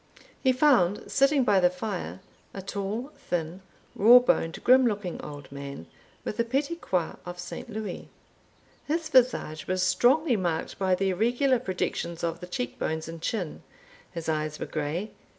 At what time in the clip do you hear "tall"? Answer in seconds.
2.63-3.11